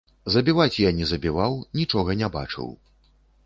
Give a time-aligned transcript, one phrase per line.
[0.35, 2.67] Забіваць я не забіваў, нічога не бачыў.